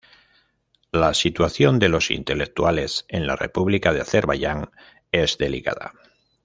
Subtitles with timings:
[0.91, 4.71] La situación de los intelectuales en la República de Azerbaiyán
[5.11, 5.93] es delicada.